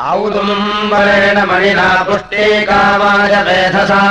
[0.00, 4.02] औदुम्बरेण मणिना पुष्टिकामाय मेधसा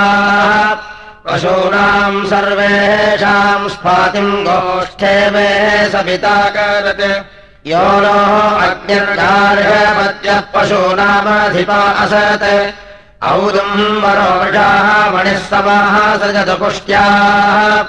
[1.25, 5.47] पशूनाम् सर्वेषाम् स्फातिम् गोष्ठे मे
[5.93, 7.03] सविताकरत्
[7.71, 8.17] यो नो
[8.67, 12.45] अग्निर्गार्हपत्यः पशूनामधिपा असत्।
[13.31, 17.81] औदुम्बरोषाः मणिः समाः सृजतु पुष्ट्याः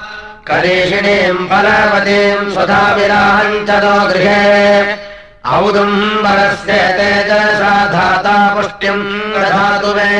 [0.47, 4.39] करीषिणीम् फलवतीम् स्वधा विराहम् नो गृहे
[5.45, 10.13] औदुम्बरस्य तेजसा धाता पुष्ट्यम् दधातु मे।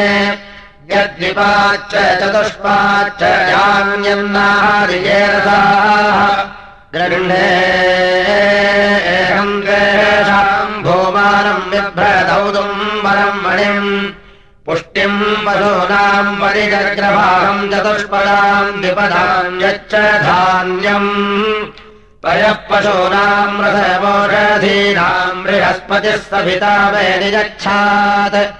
[0.91, 6.20] यद्विपाच्च चतुष्पाच्च यान्यन्नाहारिजेरसाः
[6.94, 13.91] गृह्णेऽहम् द्वेषाम् भूमानम् बिभ्रदौदुम्बरम् मणिम्।
[14.66, 16.40] पुष्टिम् पशूनाम्
[17.72, 19.94] चतुष्पदाम् द्विपदाम् यच्च
[20.24, 21.12] धान्यम्
[22.23, 28.54] पयः पशूनाम् रथमोषधीनाम् बृहस्पतिः सभिता मे निजच्छात्।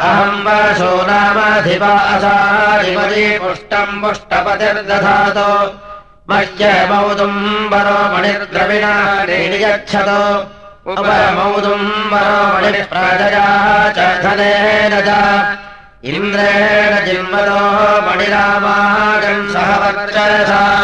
[0.00, 5.70] अहम् पशूनामधिपासाधिपति पुष्टम् पुष्टपतिर्दधातु।
[6.30, 10.46] मह्यमौदुम्बरो मणिर्द्रविणा निजच्छतु।
[10.90, 15.10] उपमौदुम्बरो मणिः प्रजया च धनेन च।
[16.04, 17.04] इन्द्रेण
[19.52, 20.81] सह वर्चसा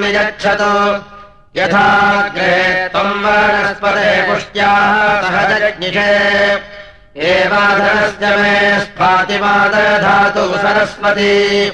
[0.00, 1.00] नियच्छतु।
[1.60, 6.62] यथा गृहे त्वम् वनस्पते पुष्ट्याः सहजज्ञिषे।
[7.16, 11.72] एवाधनस्य मे स्फातिमादधातु सरस्वती।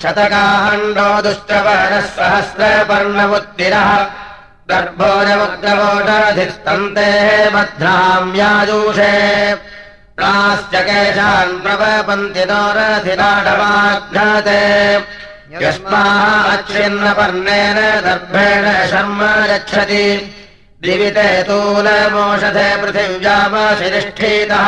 [0.04, 3.90] शतकाहण्डो दुष्टवरः सहस्रपर्णमुत्तिरः
[4.70, 7.06] गर्भोजवग्रवोषधिस्तन्ते
[7.54, 9.14] बध्नाम्याजूषे
[10.18, 14.60] प्राश्च केशान् प्रवपन्ति नोरथिराडवाघ्नते
[15.62, 16.20] यस्माः
[16.52, 19.20] अच्छिन्नपर्णेन दर्भेण शर्म
[19.50, 20.04] गच्छति
[20.84, 24.66] दिविते तूलमोषधे पृथिव्यामशिरिष्ठीतः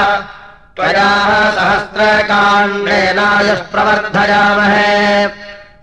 [0.77, 4.93] त्वयाः सहस्रकाण्डेनायः प्रवर्धयामहे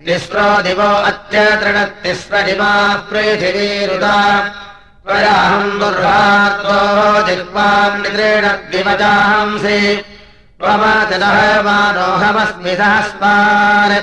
[0.06, 4.18] तिस्रो दिवो अत्यतृणतिस्रजिमाः पृथिवीरुदा।
[5.06, 6.78] त्वयाहम् दुर्गात्वो
[7.28, 9.80] जिह्वाम् निद्रेण दिवचांसि
[10.60, 13.96] त्वमतिदः मानोऽहमस्मि सहस्मान्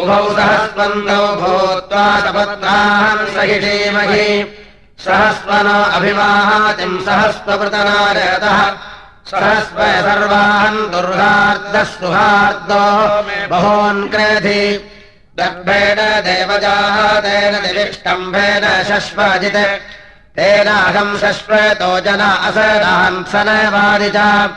[0.00, 4.28] उभौ सहस्वन्दौ भूत्वा सपत्नाहम् सहिषीमहि।
[5.04, 8.58] सहस्वनो अभिवाहातिम् सहस्वकृतनारतः
[9.30, 12.84] सहस्व सर्वान् दुर्गार्दः सुहार्दो
[13.48, 14.90] बहोन्क्रेधि
[15.38, 19.80] गर्भेण देवजातेन निविष्टम्भेन शश्वजित्।
[20.36, 22.00] तेनाहम् शश्वतो
[23.24, 24.50] सनवादि च।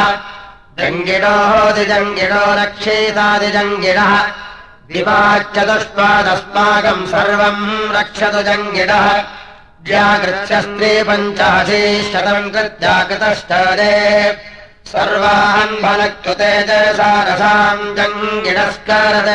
[0.80, 4.14] जङ्गिणोऽधिजङ्गिणो रक्षेतादिजङ्गिणः।
[4.94, 7.66] दिवाच्चतुष्पादस्माकम् सर्वम्
[7.98, 9.08] रक्षतु जङ्गिणः।
[9.88, 11.82] ज्याकृत्यस्त्रे पञ्चाशी
[12.12, 13.52] शतम् कृत्याकृतश्च
[14.92, 19.32] सर्वान् फलकृते च सारसाम् जङ्गिणस्करत्।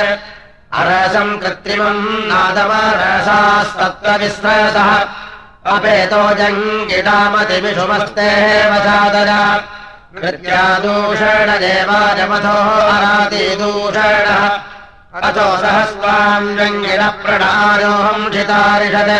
[0.80, 4.90] अरसम् कृत्रिमम् नादमरसास्तत्त्वविस्रसः
[5.74, 8.30] अपेतो जङ्गिडामतिविषुमस्ते
[8.70, 9.30] वसादर।
[10.18, 12.58] कृत्यादूषण देवाजमथो
[12.94, 14.42] अरातिदूषणः
[15.28, 19.14] अथो सहस्वाम् जङ्गिणः प्रणायोऽहम् क्षितारिषत्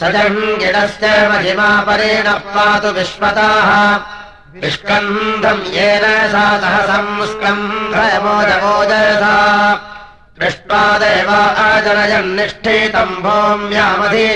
[0.00, 3.70] स जङ्गिणस्य महिमा परेणः पातु विश्वताः
[4.62, 9.34] विष्कन्धम् येन सा सहसम् स्कन्धयमोजमोजसा।
[10.38, 14.28] दृष्ट्वा देवा अजनयन्निष्ठितम् भोम्यामधि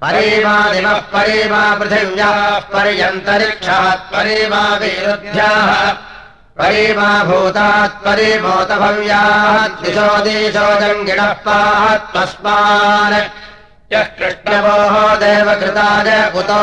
[0.03, 2.39] परिमादिमः परिमा पृथिव्याः
[2.73, 5.71] पर्यन्तरिक्षात् परिमा विरुद्ध्याः
[6.59, 13.17] परिमा भूतात् परिमोतभव्याः दिशो दिशो जङ्गिणः पात्मस्मान्
[13.93, 16.61] यः कृष्णवोः देवकृताय कुतो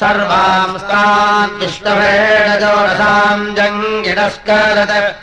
[0.00, 5.14] सर्वांस्तान् विष्णवेणजोरसाम् जङ्गिणस्करत्।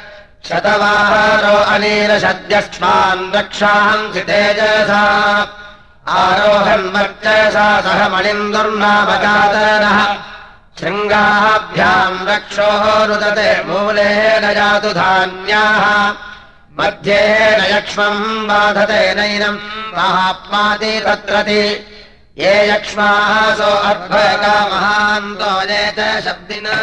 [0.47, 5.03] शतवाहारो अनीलशद्यस्मान् रक्षांसि तेजसा।
[6.07, 9.17] आरोहन्वर्चसा सह मणिन्दुर्नामकातरः।
[10.79, 16.13] शृङ्गाभ्याम् रक्षोः रुदते मूले जातु धान्याः
[16.79, 17.21] मध्ये
[17.57, 19.65] न यक्ष्मम् बाधते नैनम्
[19.97, 21.63] महात्माति तत्रति।
[22.37, 23.29] ये यक्ष्माः
[23.59, 23.71] सो
[25.97, 26.81] च शब्दिनः।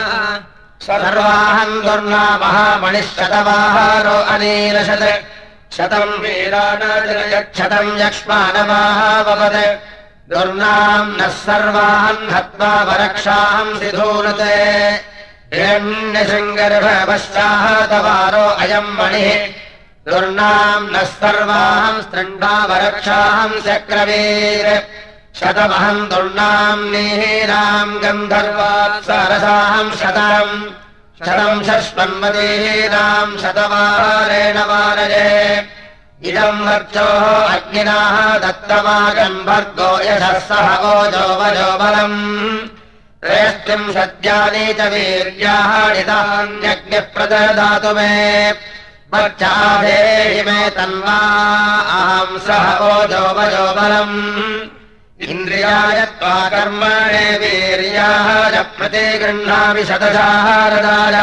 [0.86, 5.06] सर्वाहम् दुर्ना महामणिः शतवाहारो अनीलशत्।
[5.74, 6.20] शतम्
[8.02, 9.60] यक्ष्मानमाहावपत्
[10.30, 14.56] दुर्नाम् नः सर्वान् हत्वा वरक्षाम् सिधूनते।
[15.54, 19.63] हिरण्यशृङ्गर्भवश्चाः तवारो अयम् मणिः
[20.08, 24.66] दुर्नाम् नः सर्वाम् स्तृण्डा वरक्षाम् चक्रवीर।
[25.40, 30.52] शतमहम् दुर्नाम् नीहीनाम् गन्धर्वात्सरसाम् शतम्
[31.18, 35.32] शतम् शश्वन्वतीनाम् शतवारेण वारये।
[36.24, 42.68] इदम् वर्चोः अग्निनाः दत्तमागम् भर्गो यशः सह ओजो वजो बलम्।
[43.22, 45.74] त्रयस्त्रिम् सद्यानि च वीर्याः
[47.14, 48.14] प्रददातु मे
[49.14, 51.18] वर्चाधेहि मे तन्वा
[51.96, 54.16] अहम् सह ओजो वजो बलम्।
[55.24, 61.16] इन्द्रियाय त्वा कर्मणे वीर्याः च प्रतिगृह्णामि शतशारदाय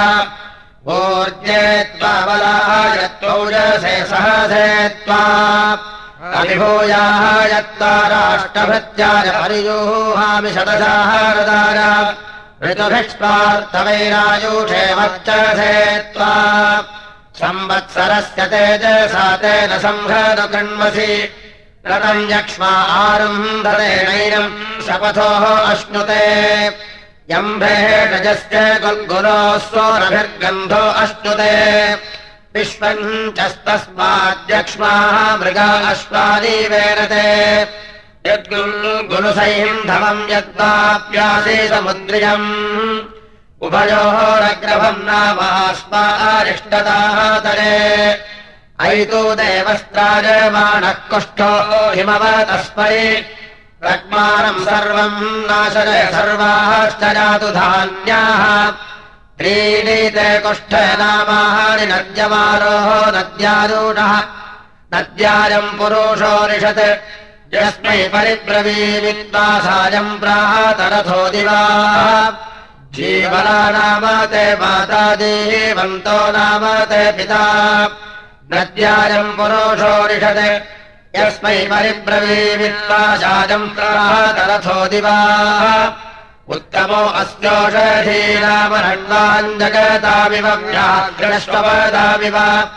[0.93, 1.65] ऊर्जे
[1.97, 4.67] त्वा बलाय त्वौजसे सहसे
[5.03, 5.23] त्वा।
[6.39, 11.79] अभिभूयाः यत्ताराष्टभृत्याय परिजोहामि शतसाहारदार
[12.63, 15.75] ऋतुभिष्पार्थवैरायूषे वर्चसे
[16.13, 16.33] त्वा
[17.41, 21.29] संवत्सरस्य तेजसा तेन संहृतु कृण्वसि
[21.87, 26.67] रतम् यक्ष्मा आरुन्धरेणैनम् शपथोः अश्नुते।
[27.33, 31.95] यम्भेषजस्य गुल्गुरोः सोरभिर्गन्धो अश्नुते।
[32.55, 37.61] विश्वम् चस्तस्माद्यक्ष्माः मृगा अश्वादीवेरते।
[38.29, 43.20] यद्गुल्गुलुसैन्धवम् यद्वाप्यासे समुद्रियम्
[43.61, 48.23] उभयोः रग्रभम् नामास्मारिष्टताः तरे
[48.79, 49.35] अयितो
[51.09, 53.25] कुष्ठो हिमवतस्मै
[53.83, 58.71] रग्मानम् सर्वम् नाशय सर्वाश्च जातु धान्याः।
[59.37, 64.23] त्रीणीते कुष्ठ नामानि नद्यमारोः नद्यारूढः।
[64.93, 67.01] नद्यायम् पुरुषोरिषत्
[67.53, 71.61] यस्मै परिब्रवीमित्वा सायम् प्रातरथो दिवा
[72.91, 77.89] जीवना नाम ते माता देवन्तो नाम ते पिता।
[78.53, 85.27] नद्यायम् पुरुषोरिषत्। यस्मै परिब्रवीमित्वा सायम् प्रातरथो दिवा।
[86.49, 92.67] उत्तमो अस्योषधीनामरण्वान् जगतामिव व्याघ्रष्टपदामिव।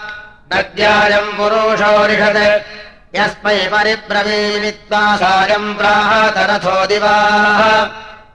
[0.55, 7.17] नद्यायम् पुरुषोरिषत्। यस्मै परिब्रवीमित्वा सायम् प्राहतरथो दिवा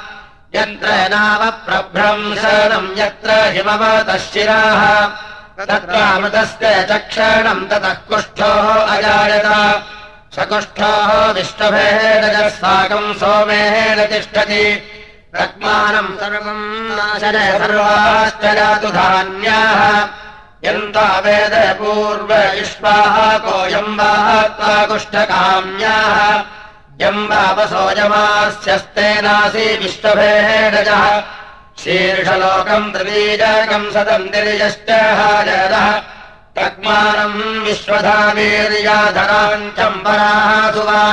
[0.57, 4.17] यत्र नाम प्रभ्रंशनम् यत्र हिमवतः
[5.69, 9.47] तत्रामृतस्य चक्षणम् ततः कुष्ठोः अजायत।
[10.37, 14.65] सकुष्ठोः विष्णुभेदजः साकम् सोमेन तिष्ठति।
[15.35, 20.09] रत्मानम् सर्वम् नाशय सर्वाश्च जातु धान्याः।
[20.65, 26.39] यन्ता वेद पूर्व इष्वाः कोऽयम् वा त्वा कुष्ठकाम्याः
[27.01, 31.05] यम् वापसोजमास्यस्तेनासि विश्वभेडजः
[31.83, 35.89] शीर्षलोकम् त्रिबीजकम् सदम् निर्यश्च हाजरः
[36.57, 41.05] तग्मानम् विश्वधावीर्याधराञ्चम् पराः सुवा।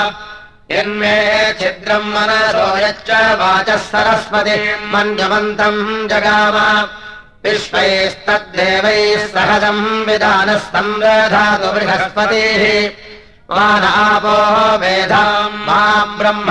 [0.72, 1.18] यन्मे
[1.54, 3.10] छिद्रम् मनसो यच्च
[3.40, 6.58] वाचः सरस्वतीम् मन्यवन्तम् जगाम।
[7.44, 12.63] विश्वैस्तद्देवैः सहजम् विधानः संरधातु बृहस्पतिः
[13.52, 14.38] मानापो
[14.82, 15.82] वेधाम् मा
[16.18, 16.48] ब्रह्म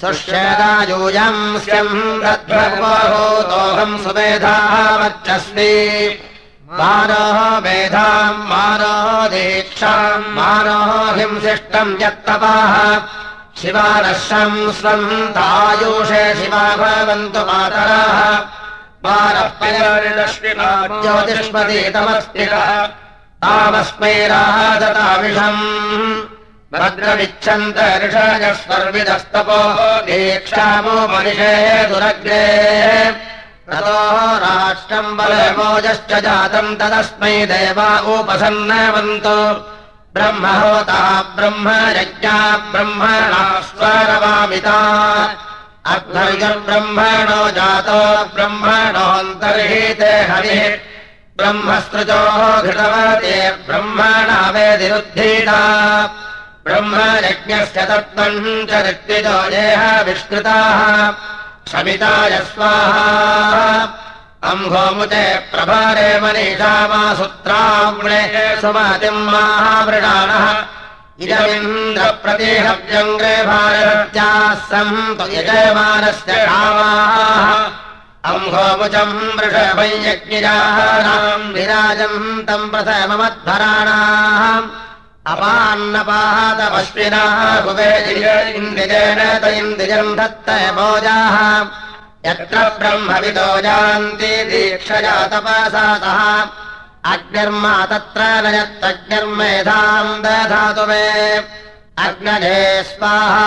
[0.00, 5.74] सुष्यदायूयम् स्यम् दद्भगवहोतोऽहम् सुवेधाः वर्चस्मि
[6.78, 8.96] मानोः वेधाम् मानो
[9.32, 10.80] दीक्षाम् मानो
[11.18, 12.74] हिंसिष्टम् यत्तपाः।
[13.60, 18.20] शिवानश्रम् स्वम् तायुषे शिवा भवन्तु मातराः।
[21.02, 22.68] ज्योतिष्पतीतमस्तिरः
[26.72, 29.60] भद्रमिच्छन्त ऋषयस्वर्विदस्तपो
[30.06, 31.54] दीक्षामो मनिषे
[31.90, 32.44] दुरग्रे
[33.68, 39.38] ततोः राष्ट्रम् बलमोजश्च जातम् तदस्मै देवा उपसन्नवन्तो।
[40.14, 41.00] ब्रह्महोता
[41.36, 41.66] ब्रह्म
[41.98, 42.38] यज्ञा
[42.72, 44.78] ब्रह्मणा स्वरवामिता
[45.94, 48.00] अग्नर्यब्रह्मणो जातो
[48.34, 50.87] ब्रह्मणोऽन्तर्हीते हरिः
[51.38, 53.34] ब्रह्मस्तृजोः घृतवते
[53.66, 54.38] ब्रह्मणा
[56.66, 60.80] ब्रह्मयज्ञस्य तत्त्वम् च ऋत्विजो येह विष्कृताः।
[61.70, 63.06] शमिताय स्वाहा
[64.50, 68.20] अम्भोमुते प्रभारे मनीषा मा सुत्राम्णे
[68.60, 70.46] सुमतिम् माहावृणानः
[71.24, 76.32] इदमिन्द्रप्रतिहव्यङ्ग्रे भारत्याः सन्तु यजमानस्य
[78.26, 84.42] अम्भोमुचम् वृषभञ्यज्ञिराणाम् विराजम् तम् प्रथममध्वराणाः
[85.32, 87.90] अपान्नपाहतपश्विनाः भुवे
[88.58, 90.48] इन्द्रिजेन त इन्द्रियम् दत्त
[90.78, 91.36] भोजाः।
[92.26, 96.20] यत्र ब्रह्मविदो जान्ति दीक्षया तपसातः
[97.12, 101.06] अग्निर्मा तत्र न यत्तग्निर्मेधाम् दधातु मे
[102.06, 102.60] अग्नजे
[102.90, 103.46] स्वाहा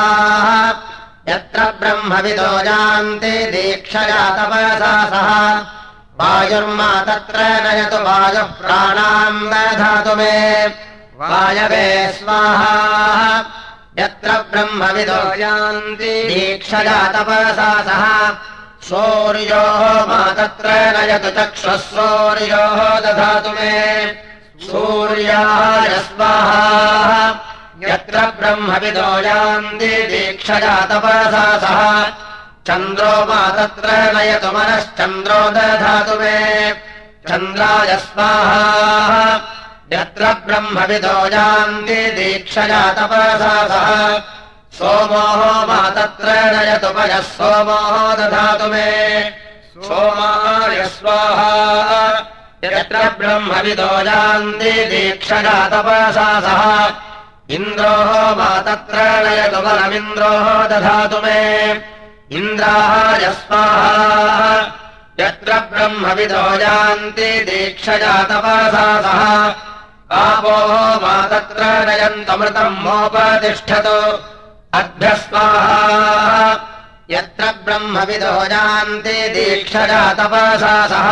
[1.30, 2.64] यत्र ब्रह्मविदो
[5.10, 5.60] सह।
[6.20, 10.68] वायुर्मा तत्र नयतु वायुः प्राणाम् दधातु मे।
[11.16, 12.74] वायवे स्वाहा।
[14.00, 18.30] यत्र ब्रह्मविदो यान्ति दीक्षया तपसा सह।
[18.90, 21.78] सूर्योः मा तत्र नयतु चक्षुः
[23.00, 24.06] दधातु मे।
[24.62, 27.38] सूर्याय स्वाहा
[27.92, 32.04] यत्र ब्रह्मविदो यान्ति दीक्षया तपसा सह।
[32.68, 36.72] चन्द्रो मा तत्र नयतु मनश्चन्द्रो दधातु मे।
[37.30, 39.36] चन्द्राय स्वाहा।
[39.94, 44.20] यत्र ब्रह्मविदो यान्ति दीक्षया तपसा सह।
[44.78, 49.22] सोमोः मा तत्र नयतु पयः सोमोः दधातु मे।
[49.78, 52.18] सोमाय स्वाहा।
[52.64, 57.11] यत्र ब्रह्मविदो यान्ति दीक्षया तपसा सह
[57.56, 61.40] इन्द्रोः मा तत्र नयतु बलमिन्द्रोः दधातु मे।
[62.38, 64.54] इन्द्राय स्वाहा
[65.20, 66.44] यत्र ब्रह्मविदो
[68.30, 69.22] तपसा सह
[70.20, 70.72] आपोः
[71.04, 73.98] मा तत्र नयन्तमृतम् मोपतिष्ठतु।
[74.80, 75.82] अभ्यस्वाहा
[77.16, 78.34] यत्र ब्रह्मविदो
[80.20, 81.10] तपसा सह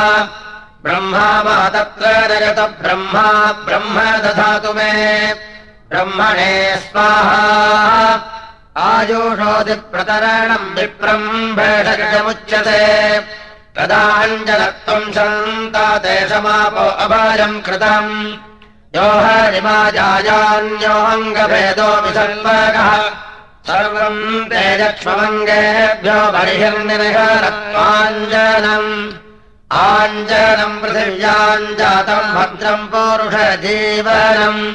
[0.83, 3.27] ब्रह्मा मा तत्र नयत ब्रह्मा
[3.67, 4.91] ब्रह्म दधातु मे
[5.89, 8.19] ब्रह्मणे स्वाहा।
[8.77, 13.19] आयुषोदिप्रतरणम् विप्रम् भेषजमुच्यते
[13.75, 18.33] तदाञ्जलत्वम् सन्ता देशमापो अभायम् कृतम्।
[18.95, 23.11] यो हरिमाजान्योऽङ्गभेदो विसर्वगः।
[23.69, 29.11] सर्वम् तेजक्ष्मङ्गेभ्यो बर्हिर्निर्हरत्वाञ्जनम्
[29.71, 34.73] आञ्जनम् पृथिव्याञ्जातम् भद्रम् पौरुषजीवनम्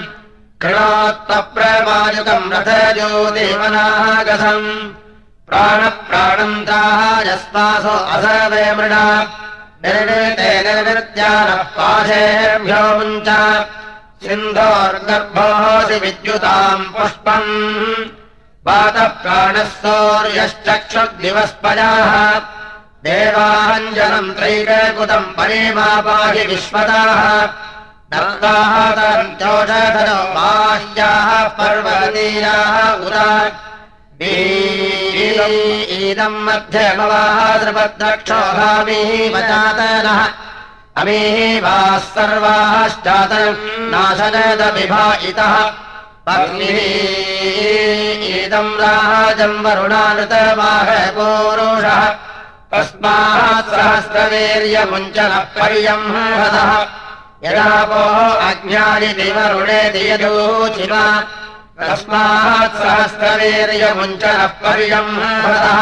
[0.60, 4.92] कृणोत्तप्रमायुकम् रथज्योतिमनागसम्
[5.48, 9.26] प्राणप्राणम् ताहायस्मासो असवे मृणा।
[9.84, 13.28] निर्णिते निर्वृत्यानः पाशेभ्यो मुञ्च।
[14.22, 18.04] सिन्धोर्गर्भोऽसि विद्युताम् पुष्पम्।
[18.66, 22.40] वातप्राणः सौर्यश्चक्षुर्दिवस्पजाः।
[23.04, 27.46] देवाञ्जनम् त्रैककुतम् परिमापाहि विश्वताः
[28.14, 32.74] नर्गादन्तोषधनो बाह्याः पर्वतीयाः
[33.06, 33.28] उदा।
[36.14, 40.20] ईदम् मध्यमवाः त्रिपद्रक्षोभामीः वचातनः
[41.00, 45.54] अमीः वाः सर्वाश्चातनम् नाशनदविभायितः
[46.26, 46.78] पत्निः
[48.42, 52.00] इदम् राजम् वरुणानृतवाह पूरुषः
[52.72, 56.70] तस्मात् सहस्रवीर्यमुञ्चनः पर्यम् हदः
[57.44, 58.16] यदापोः
[58.48, 60.92] अज्ञानिति वरुणे दियदूचिव
[61.78, 65.78] तस्मात् सहस्रवीर्यमुञ्चनः पर्यम् हदः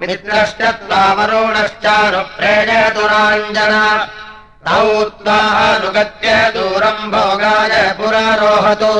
[0.00, 3.74] मित्रश्चत्वा वरुणश्चानुप्रेणतुराञ्जन
[4.66, 4.86] तौ
[5.18, 8.94] त्वानुगत्य दूरम् भोगाय पुरारोहतु।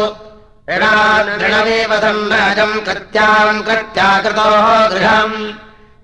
[0.70, 5.36] ऋणानृणमेव सम्राजम् कृत्याम् कृत्या कृतोः गृहम्।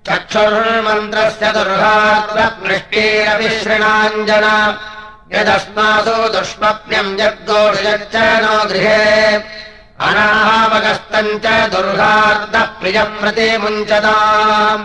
[0.07, 4.45] चक्षुर्मन्त्रस्य दुर्गात्मपृष्टेरपि शृणाञ्जन
[5.33, 9.05] यदस्मासु दुष्मप्न्यम् यद्गोषयच्च नो गृहे।
[10.07, 14.83] अनाहावगस्तम् च दुर्गार्दः प्रियम् प्रति मुञ्चताम्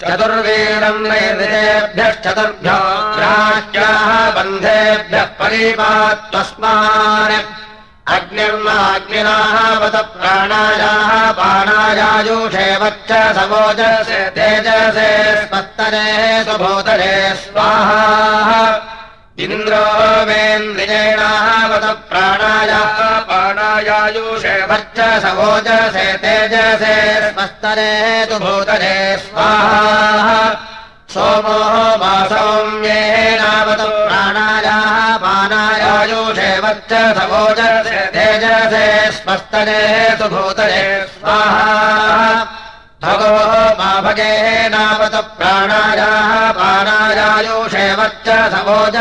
[0.00, 2.78] चतुर्वीरम् नैर्देभ्यश्चतुर्भ्यो
[3.20, 7.36] राष्ट्राः बन्धेभ्यः परिपात्वस्मान्
[8.12, 15.08] अग्निर्माग्निनाः वत प्राणायाः बाणायायुषे वच्च सवोजसे तेजसे
[15.42, 16.08] स्पत्तरे
[16.44, 17.14] सुभूतरे
[17.44, 18.02] स्वाहा।
[19.44, 19.84] इन्द्रो
[20.28, 26.94] वेन्द्रियेणाः वत प्राणायाः बाणायायुषे वच्च सवोजसे तेजसे
[27.28, 27.90] स्पस्तरे
[28.30, 30.38] तु भूतरे स्वाहा
[31.14, 31.58] सोमो
[32.00, 32.12] मा
[34.06, 37.60] प्राणायाः पानायायुषे वच्च सवोच
[38.14, 39.78] तेजसे स्पस्तने
[40.18, 41.68] सुभूतये स्वाहा।
[43.04, 43.30] भगो
[43.78, 48.96] मा भगेनावतु प्राणायाः पानायायुषे वच्च सवोच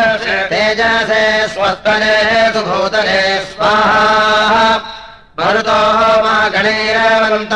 [0.51, 1.23] तेजसे
[1.53, 2.15] स्वस्तने
[2.53, 3.21] सुभूतये
[3.53, 4.03] स्वाहा
[5.39, 7.53] मरुतोः मा गणैरवन्त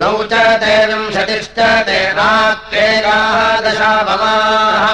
[0.00, 4.84] द्वौ च ते विंशतिश्च ते रात्रेकाः दशापमाः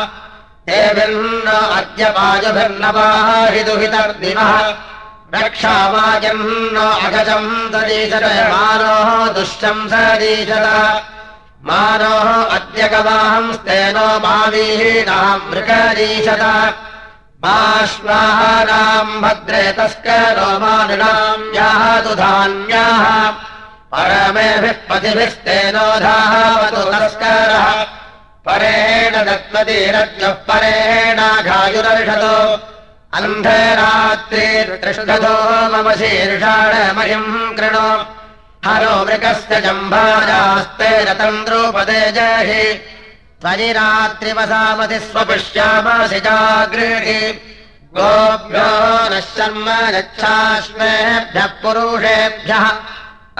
[0.69, 1.49] ते भिन्न
[1.79, 2.07] अद्य
[3.55, 4.53] हिदुहितर्दिवः
[5.35, 6.47] रक्षावाजम्
[7.07, 10.67] अगजम् सदीशत मारोः दुःशंसदीशत
[11.69, 16.43] मारोः अद्य गवाहंस्तेनो मावीहीनाम् मृगदीशत
[17.45, 23.05] बाश्वाहानाम् भद्रे तस्करो मानुनाम् याः तु धान्याः।
[23.93, 27.67] परमेभिः पतिभिस्तेनो धावतु तस्करः
[28.47, 32.37] परेण दत्मतीरज्ञः परेणाघायुरर्षतो
[33.19, 35.37] अन्धरात्रिर्तृष्टतो
[35.73, 37.89] मम शीर्षाणमहिम् कृणो।
[38.67, 42.67] हरो मृगस्य जम्भाजास्ते रतम् द्रौपदे जहि।
[43.73, 47.21] रात्रिवसामति स्वपुष्यामासि जागृहि
[47.97, 48.71] गोभ्यो
[49.11, 52.67] नः शर्म गच्छाश्वेभ्यः पुरुषेभ्यः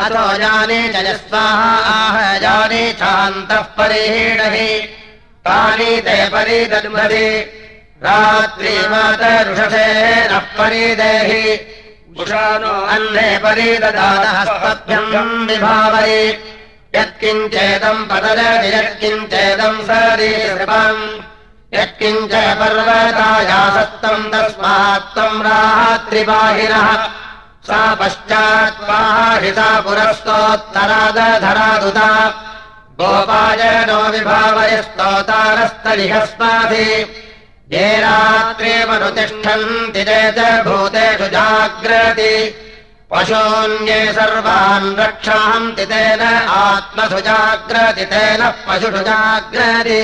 [0.05, 4.69] अतो जाने च यस्वाहा आह जाने चान्तः परिहीणहि
[5.47, 7.29] तानि ते परिदन्मधि
[8.05, 9.87] रात्रिमातरुषसे
[10.33, 11.45] नः परिदेहि
[12.23, 16.23] उषानो अन्ने परिददातहस्तभ्यम् विभावरि
[16.97, 21.03] यत्किञ्चेदम् पतजति यत्किञ्चेदम् सरीसृपम्
[21.79, 26.89] यत्किञ्च पर्वतायासक्तम् तस्मात्तम् रात्रिबाहिरः
[27.67, 32.11] सा पश्चात्त्वाहिता पुरस्तोत्तरादधरादुता
[32.99, 36.91] गोपायनो विभावयस्तोतारस्तरिहस्माधि
[37.73, 42.35] ये रात्रेवनुतिष्ठन्ति चेत् भूतेषु जाग्रति।
[43.11, 46.23] पशून्ये सर्वान् रक्षान्ति तेन
[46.63, 50.03] आत्मसु जाग्रति तेन पशुषु जाग्रति।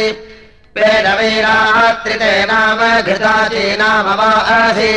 [0.76, 4.94] वेदवीरात्रितेनाम घृताचीनाम वा असि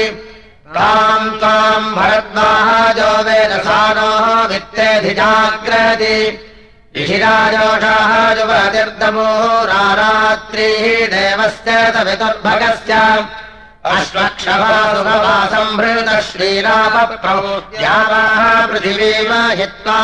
[0.73, 1.64] त्वाम् भरद्वाहाजो
[4.95, 6.17] वेदसानोः वित्तेऽधिजाग्रति
[7.01, 9.29] इषिराजोषाः युवतिर्दमो
[9.69, 12.93] रात्रिः देवस्य तवितुर्भगस्य
[13.95, 19.99] अश्वक्षभासुभवासम्भृत श्रीरामप्रभोद्यावाः पृथिवीमाहित्वा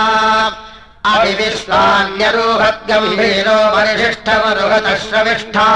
[1.11, 5.67] अभिविश्वान्यरुहद्गम्भीरो परिशिष्टमरुहतश्रविष्ठा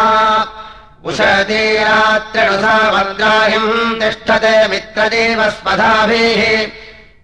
[1.10, 6.42] उषतीरात्रिणुसामद्राहिम् तिष्ठते मित्रदेवस्पधाभिः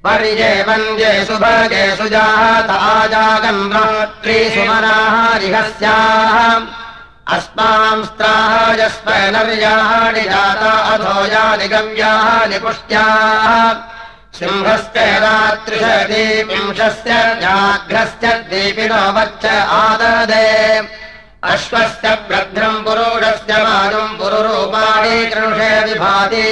[0.05, 6.37] परिजे वन्द्ये सुभगे सुजाताजागन् रात्री सुमनाहारिहस्याः
[7.35, 13.53] अस्मांस्त्रायस्वनर्याणि जाता अथो यानि गव्यानि पुष्ट्याः
[14.39, 19.45] सिंहस्य रात्रिशती विंशस्य व्याघ्रस्य दीपिनो वच्च
[19.77, 20.49] आददे
[21.53, 26.47] अश्वस्य भ्रद्रम् पुरुषस्य मानुम् पुरुरूपाणि कृषे विभाति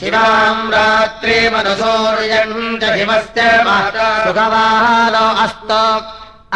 [0.00, 3.42] शिवाम् रात्रि मनुसूर्यम् च शिवस्य
[4.24, 5.84] सुखवाहानो अस्तो।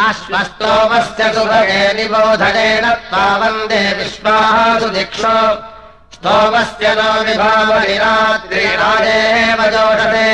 [0.05, 5.37] अश्वस्तोमस्य सुभगे निबोधनेन त्वा वन्दे विश्वाः सुदिक्षो।
[6.13, 7.09] स्तोमस्य नो
[9.73, 10.29] जोषते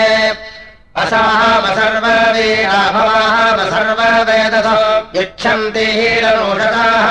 [1.02, 4.78] असाम सर्ववीराभवाम सर्ववेदसो
[5.20, 7.08] यच्छन्ति हीररोषदाः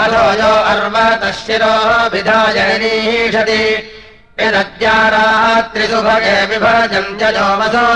[0.02, 3.64] अथो यो अर्वतः शिरोभिधायनीषति
[4.40, 7.88] यदद्यारात्रिसुभगे विभजम् च जोमसो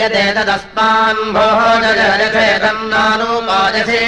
[0.00, 4.02] यदेतदस्मान् भोजयथेतन्नानुपायसि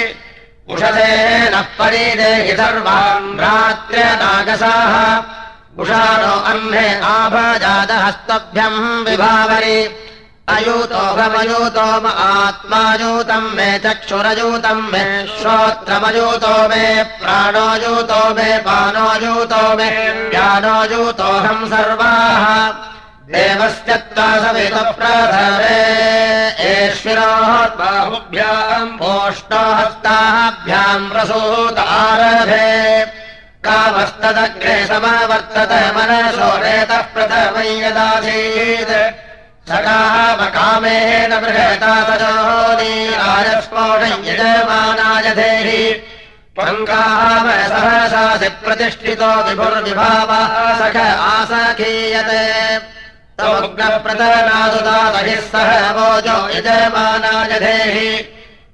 [0.73, 1.11] उषसे
[1.53, 4.93] नः परिदेहि सर्वान् रात्र्यनागसाः
[5.81, 9.79] उषाणो अह्ने आभजातहस्तभ्यम् विभावरि
[10.53, 15.01] अयूतोऽभमयूतोम आत्मायूतम् मे चक्षुरयूतम् मे
[15.37, 16.85] श्रोत्रमयूतो मे
[17.21, 19.89] प्राणोयूतो मे पानोयूतो मे
[20.29, 22.45] ज्ञानोयूतोऽहम् सर्वाः।
[23.33, 23.97] देवस्य
[24.43, 25.81] सवितप्रधरे
[26.69, 27.49] एश्विरोः
[27.81, 32.71] बाहुभ्याम् ओष्णोहस्ताभ्याम् प्रसूतारभे
[33.65, 38.93] कामस्तदग्रे समावर्तत मनसो रेतः प्रथमै यदासीत्
[39.69, 46.03] सकामकामेन बृहता तजोनीराजस्फोटम् यजमानाय धेहि।
[46.57, 52.79] पङ्काम सहसासि प्रतिष्ठितो विभुर्विभावः सख आसखीयते।
[53.37, 58.29] तमुग्रप्रतनादुदातहिः सह वोजो यजमानाय धेहि।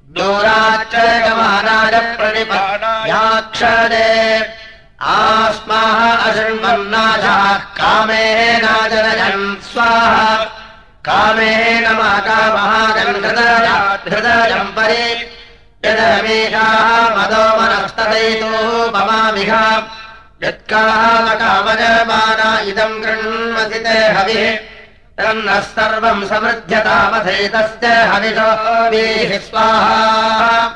[0.10, 4.54] दूराच्च गमानाय प्रणिपाणायाक्षरे
[5.02, 10.46] आस्माः अशृण्वन्नाशाः कामेनाजनयन् स्वाहा।
[11.06, 15.32] कामेन मा कामहागन्धृतम् परि।
[15.86, 19.84] यदमेषाः मदो मनस्तदयितो ममामिह।
[20.44, 24.60] यत्कामकामजमाना इदम् गृह्णसि ते हविः।
[25.18, 30.72] तन्नः सर्वम् समृद्ध्यतामथैतस्य हविषो वीः स्वाहा।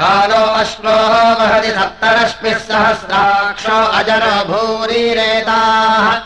[0.00, 6.18] कालो अश्वोः महति सप्तरश्मिः सहस्राक्षो अजनो भूरिरेताः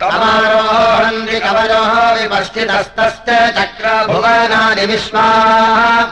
[0.00, 6.02] कमारोहन्ति कवयोः विपश्चितस्तश्च चक्रभुवनानि विश्वाः।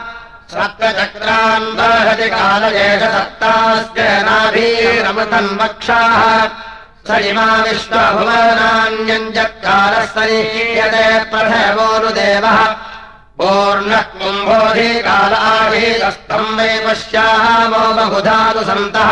[0.53, 6.21] सप्तचक्रान् वहति कालयेष सप्तास्य नाभीरमृतम् वक्षाः।
[7.07, 12.59] स इमा विश्वभुवनान्यञ्जत्कालः सरीयते प्रथमोनुदेवः
[13.37, 19.09] पूर्णः कुम्भोधिकालाहीतस्तम् वै पश्यामो बहुधातु सन्तः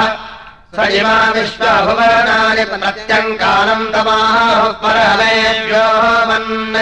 [0.76, 4.36] स इमा विश्वभुवनानि प्रत्यम् कालम् तमाः
[4.84, 5.82] परमेभ्यो
[6.30, 6.78] मन्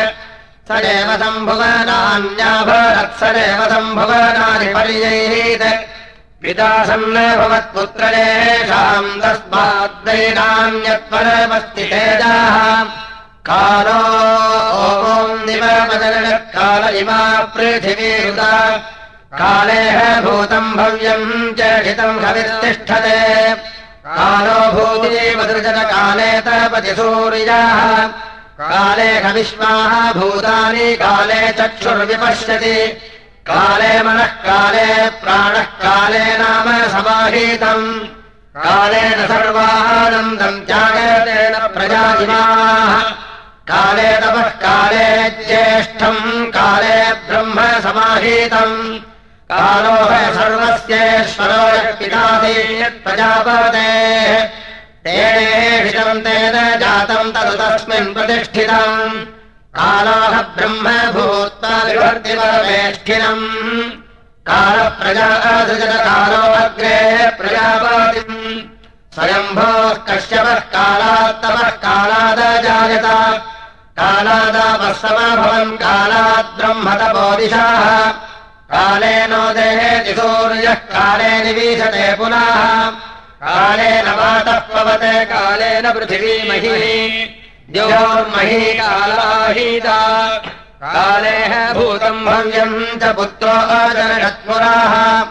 [0.67, 5.63] स एव सम्भुवनान्याभरत्सरेव सम्भुवनानि पर्यैत
[6.41, 12.57] पिता सन्न भवत्पुत्रेषाम् तस्माद्वैनान्यत्परमस्ति तेजाः
[13.49, 13.97] कालो
[16.55, 17.21] काल इमा
[17.55, 18.51] पृथिवीरुता
[19.41, 23.17] कालेह भूतम् भव्यम् च हितम् हविस्तिष्ठते
[24.09, 28.07] कालो भूतिवदृजनकाले तपति सूर्याः
[28.61, 32.77] काले हविश्वाः भूतानि काले चक्षुर्विपश्यति।
[33.49, 37.85] काले मनः काले प्राणः काले नाम समाहीतम्।
[38.57, 43.01] कालेन सर्वानन्दम् त्यागतेन प्रजाजिमाः
[43.71, 48.99] काले तपः काले ज्येष्ठम् काले ब्रह्म समाहीतम्
[49.51, 49.93] कालो
[50.33, 51.61] सर्वस्येश्वरो
[51.99, 54.43] पितासी प्रजापतेः
[55.03, 59.25] तेनेषितम् तेन जातम् तदु तस्मिन् प्रतिष्ठितम्।
[59.77, 63.43] कालाः ब्रह्म भूत्वा विवर्तिपरमेष्ठिनम्।
[64.49, 66.99] कालप्रजासृजनकालो अग्रे
[67.37, 68.59] प्रजापतिम्।
[69.15, 73.07] स्वयम्भोः कश्यपः कालात्तमः कालादजायत
[73.99, 76.49] कालादापः समभवन् कालात्
[78.69, 82.89] ब्रह्मतपोदिशाः कालेनो देहेति सूर्यः काले निवीशते पुनः।
[83.41, 87.09] कालेन वातः पवते कालेन पृथिवीमही।
[87.69, 90.37] द्योर्मही कालाहीता।
[90.83, 95.21] कालेः भूतम् भव्यम् च पुत्रो अजनषत्पुराः।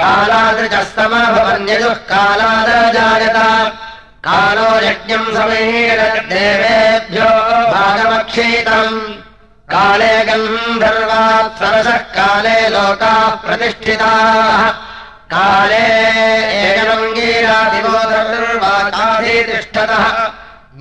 [0.00, 3.72] कालादृजः समभवन्यजुः कालादजायत
[4.28, 7.24] कालो यज्ञम् समीरदेवेभ्यो
[7.72, 9.31] भागमक्षीतम्
[9.72, 14.62] काले गन्धर्वात् सरसः काले लोकाः प्रतिष्ठिताः।
[15.32, 15.86] काले
[16.62, 20.04] एकमङ्गीरादिवो सर्वाकाधितिष्ठतः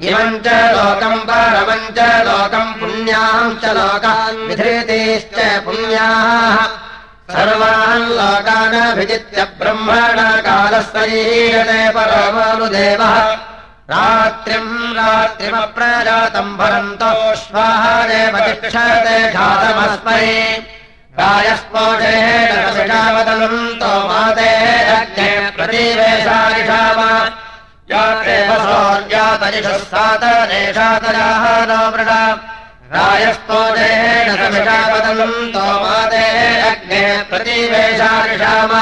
[0.08, 6.58] इमम् च लोकम् परमम् च लोकम् पुण्याम् च लोकान् विधृतीश्च पुण्याः।
[7.32, 13.16] सर्वान् लोकानभिजित्य ब्रह्मण कालस्तरीयते परमानुदेवः
[13.92, 20.28] रात्रिम् रात्रिमप्रजातम् भरन्तोष्वाहारेव तिक्षते घातमस्मै।
[21.18, 22.20] कायस्पोषेणावदन्तो
[24.10, 24.52] माते
[24.98, 25.32] अग्ने
[27.92, 32.12] यात्रेवसोर्यातरिषः सातरेषातराः नो वृण
[32.96, 36.26] रायस्पोषेण समिषावदन्तो माते
[36.70, 38.74] अग्ने प्रतिवेशारिषाम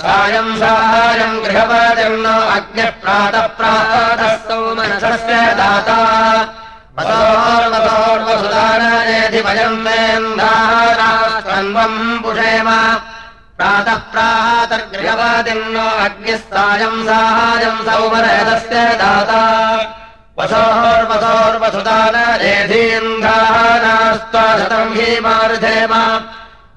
[0.00, 2.36] सायम् सायम् गृहपतिम् नो
[4.46, 5.98] सौमनसस्य दाता।
[6.98, 12.68] वसोर्वसोर्वसुदानयेधि वयम् वेन्धारान्वम् पुषेम।
[13.58, 19.42] प्रातः प्रातर्गृहवादिम् नो अग्निः सायम् साहायम् सौमरयदस्य दाता
[24.96, 25.92] हि मारुधेम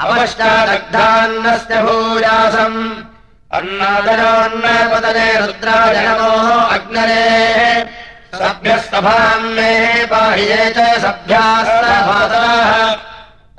[0.01, 2.79] अवश्चादग्धान्नस्य भूयासम्।
[3.51, 7.84] अन्नादरोन्नपतने रुद्राजनमोः अग्नरेः।
[8.39, 12.71] सभ्यः सभाम् मे पाहि ये च सभ्याः सभातराः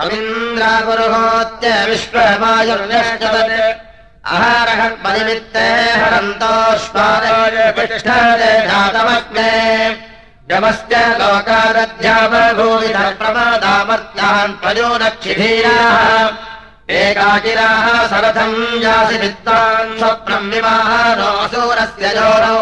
[0.05, 3.55] अमिन्द्रापुरुहोत्य विश्वमायुर्यश्चतत्।
[4.27, 5.68] अहारः परिमित्ते
[6.01, 7.66] हरन्तोष्पादे
[8.66, 9.53] घातमग्ने
[10.51, 15.97] यमश्च लोकादध्यापभूयितः प्रमादामर्त्यान् प्रयोनक्षिधीराः।
[16.97, 22.61] एकाकिराः सरथम् यासि वित्तान् विवाहारोऽसूरस्य जोरौ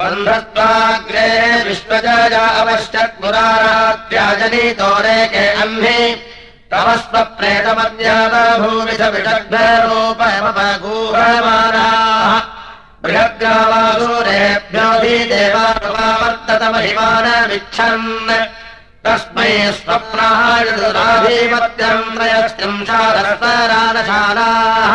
[0.00, 1.28] बन्धत्वाग्रे
[1.68, 2.18] विश्वजा
[2.60, 6.00] अवश्यत्पुरारात्र्याजनीतोरेके अह्नि।
[6.70, 6.88] तव
[13.06, 13.86] स्वप्रेतमद्याभूमिष विषग्रूपगूहमानाः
[16.86, 18.06] बृहद्गावासूरेभ्योऽधिदेवावर्ततमहिमानमिच्छन्
[19.04, 24.92] तस्मै स्वप्नायुराधिपत्यम् त्रयस्त्रिंशादस्वरानशालाः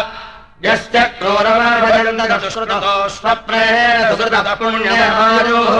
[0.64, 2.78] यस्य क्रोरमभजन्तश्रुतो
[3.16, 5.76] स्वप्नेन सुकृतः पुण्यमायोः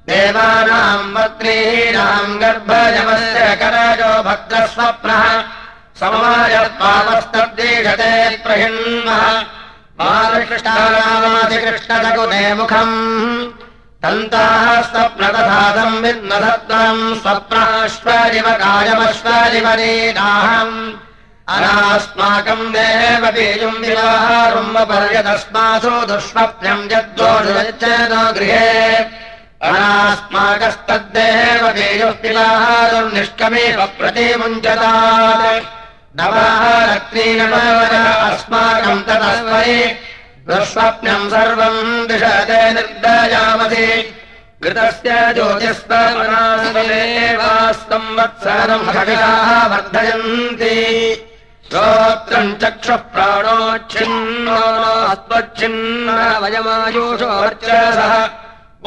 [0.09, 5.22] देवानाम् पत्नीनाम् गर्भजमस्य करजो भद्रस्वप्नः।
[6.01, 8.12] समवायत्पावस्तद्दीशते
[8.45, 9.24] प्रहिण्मः।
[9.99, 12.95] बालकृष्णानामाधिकृष्णजगुते मुखम्
[14.05, 20.76] स्वप्नतथादम् विन्नसत्त्वम् स्वप्नाश्वरिव कायमश्वरिवरीनाहम्
[21.55, 28.74] अनास्माकम् देव बीजुम् विवाहारुम्बपर्यतस्मासु दुष्वप्नम् यद्दोषयच्छेदो गृहे।
[29.68, 35.68] अनास्माकस्तद्देव बीजुः विवाहारुम् निष्कमेव प्रतिमुञ्चतात्
[36.18, 37.94] नवारत्नीनमवज
[38.28, 39.72] अस्माकम् ततस्मै
[40.49, 43.86] दुष्वप्नम् सर्वम् दिशते निर्दयामसि
[44.62, 50.76] घृतस्य ज्योतिस्वनास्त्वम् वत्सरम् हविषाः वर्धयन्ति।
[51.68, 56.09] श्रोत्रम् चक्षुः प्राणोच्छिन्नोऽस्त्वच्छिन्न
[56.42, 58.14] वयमायुषोर्चसः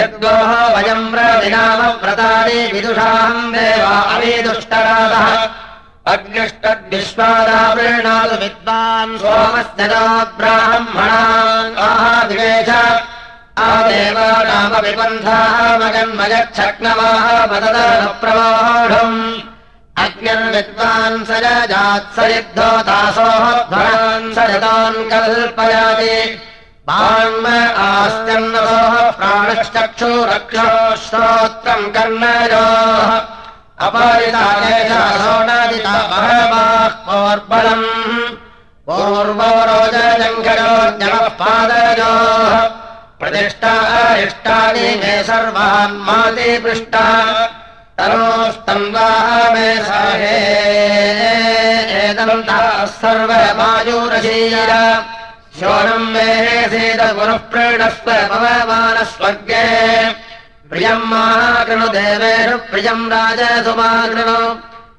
[0.00, 5.28] यद्गोः वयम् व्रविनामव्रतानि विदुषाम् देवा अविदुष्टरादः
[6.12, 9.84] अग्निष्टद्विश्वादावृणादु विद्वान् सोमस्य
[10.38, 12.70] ब्राह्मणान् आहादिवेश
[13.68, 19.18] आदेवानामविबन्धाः मगन्मयच्छक्नवाः मददप्रवाढम्
[20.04, 21.30] अग्निर्विद्वान् स
[21.72, 26.16] जात् स युद्धो दासोः ध्वरान् स यतान् कल्पयाति
[26.88, 27.46] वाङ्म
[27.86, 30.68] आस्त्यन्नोः प्राणश्चक्षुरक्षो
[31.06, 33.10] श्रोत्रम् कर्णयोः
[34.66, 37.82] अपरितादेशासोणादिता बहवाः पौर्बलम्
[38.88, 42.54] पूर्वो रोजजङ्करोजनः पादयोः
[43.20, 43.74] प्रतिष्ठा
[44.22, 47.04] इष्टानि मे सर्वान् माति पृष्टा
[47.98, 50.38] तरोस्तम्बाः मे साहे
[52.00, 54.72] एदन्ताः सर्वमायुरशीर
[55.60, 56.28] शोणम् मे
[56.72, 59.66] सीदगुरुः प्रीणस्व पवमानस्वर्गे
[60.70, 64.38] प्रियम् माकृणु देवेषु प्रियम् राजसुमाकृणु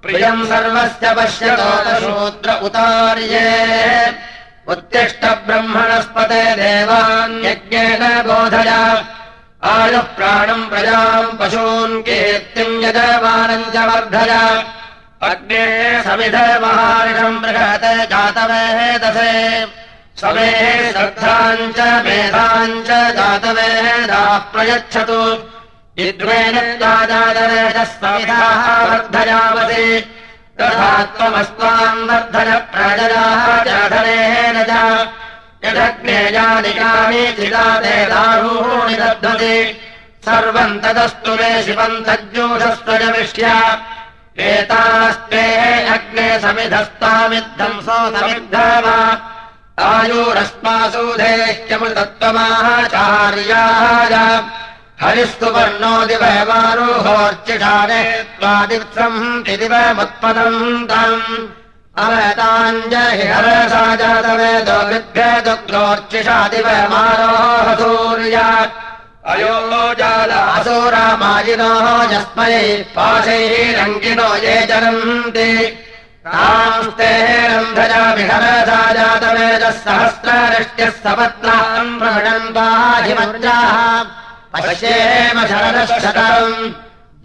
[0.03, 3.47] प्रियम् सर्वस्य पश्यतोतशूद्र उतार्ये।
[4.67, 7.35] उत्तिष्ठ ब्रह्मणस्पते देवान्
[8.27, 8.71] बोधय।
[9.63, 14.33] आयुः प्राणम् प्रजाम् पशून् कीर्तिम् यजमानम् च वर्धय।
[15.29, 15.63] अग्ने
[16.03, 19.31] समिधमहारिषम् बृहत् जातवेदसे
[20.21, 25.21] समेः श्रद्धाम् च मेधाम् च जातवेदाः प्रयच्छतु
[25.99, 26.55] विद्वेन
[38.11, 39.55] दारूणि दद्धति
[40.25, 43.45] सर्वम् तदस्तु मे शिवम् तज्जूषस्त्वजमिष्य
[44.49, 45.43] एतास्ते
[45.95, 48.85] अग्ने समिधस्तामिद्धम् सो समिद्धम
[49.87, 54.15] आयुरस्मासु देह्यमृतत्वमाचार्याय
[55.01, 57.99] हरिस्तु वर्णो दिवमारुहोर्चिषाने
[58.37, 61.21] त्वादिवम् दिवमुत्पदम् तम्
[62.03, 68.47] अवताञ्जहि हरसा जातवेदो विभ्यदुग्रोर्चिषा दिवमारोह सूर्या
[69.33, 71.71] अयोजाल असुरामायिनो
[72.13, 72.57] यस्मै
[72.97, 74.57] पाशैः रङ्गिनो ये
[77.49, 83.75] रन्धजा विहरसा जातवेदः सहस्रऋष्ट्यः सपत्नाम् प्रवणन्ताधिमज्जाः
[84.65, 86.53] पश्येम शरदशतम्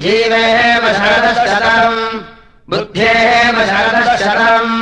[0.02, 1.98] जीवेम शरदशतम्
[2.70, 4.72] बुद्धेम शरदशतम्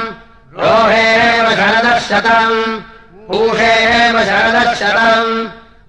[0.61, 2.57] रोहेम शरदशतम्
[3.29, 5.33] पूषेम शरदशतम्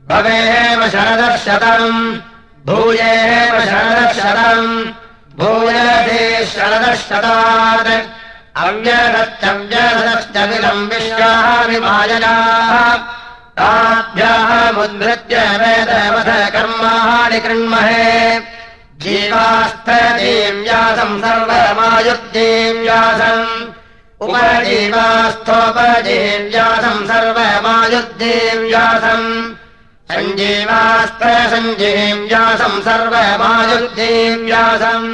[0.09, 1.99] भवेम शरदशतम्
[2.67, 4.67] भूयेम शरदशतम्
[5.39, 6.21] भूयते
[6.53, 7.91] शरदशतात्
[8.65, 12.71] अव्यदश्च विलम् विश्वामिमायजाः
[13.59, 18.39] ताभ्याः मुद्रत्य वेदवथ कर्माणि कृण्महे
[19.01, 23.45] जीवास्थजीम् व्यासम्। सर्वमायुज्जीम् व्यासम्
[24.21, 29.27] उपजीवास्थोपजीम् व्यासम्। सर्वमायुज्जीम् व्यासम्
[30.11, 35.09] सञ्जीवास्त्र सञ्जीम् व्यासम्। सर्वमायुज्जीम् व्यासम्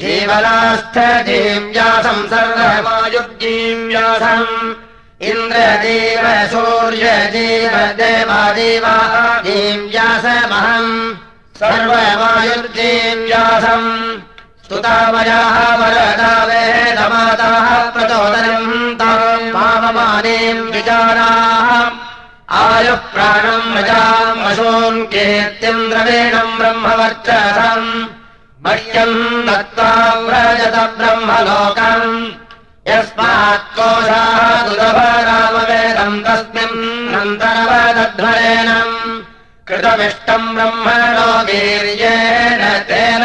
[0.00, 0.96] जीवनास्थ
[1.26, 4.74] जीम् व्यासम् सर्वमायुज्जीम् व्यासम्
[5.22, 8.94] इन्द्रजीव सूर्यजीव देवादेवा
[9.44, 11.14] जीम् व्यासमहम्
[11.58, 13.90] सर्वमायुर्जीम् व्यासम्
[14.64, 21.68] स्तुतामयाः वरदा वेदमाताः प्रचोदनम् ताम् पावमानीम् विचाराः
[22.60, 23.76] आयुः प्राणम्
[25.14, 27.90] कीर्तिम् द्रवीणम् ब्रह्मवर्चसम्।
[28.66, 29.92] मह्यम् दत्त्वा
[30.26, 32.10] व्रजत ब्रह्मलोकम्
[32.88, 36.80] यस्मात् कोशाः दुरभरामवेदम् तस्मिन्
[37.12, 38.96] नन्तरवदध्वरेणम्
[39.68, 43.24] कृतमिष्टम् ब्रह्मणो वीर्येण तेन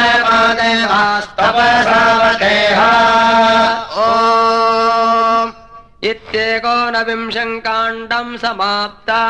[4.04, 4.08] ओ
[6.12, 9.22] इत्येकोनविंशम् काण्डम् समाप्ता